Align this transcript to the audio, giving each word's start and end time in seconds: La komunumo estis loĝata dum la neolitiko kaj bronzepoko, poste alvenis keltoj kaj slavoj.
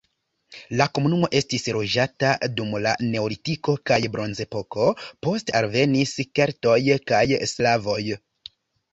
La 0.79 0.85
komunumo 0.97 1.27
estis 1.39 1.65
loĝata 1.73 2.29
dum 2.59 2.71
la 2.85 2.93
neolitiko 3.11 3.75
kaj 3.89 3.99
bronzepoko, 4.15 4.87
poste 5.27 5.55
alvenis 5.59 6.15
keltoj 6.39 6.79
kaj 7.13 7.21
slavoj. 7.53 7.99